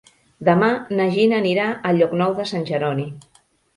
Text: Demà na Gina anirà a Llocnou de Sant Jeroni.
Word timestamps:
Demà 0.47 0.69
na 0.99 1.05
Gina 1.17 1.37
anirà 1.41 1.67
a 1.69 1.93
Llocnou 1.99 2.35
de 2.41 2.47
Sant 2.53 2.67
Jeroni. 2.71 3.07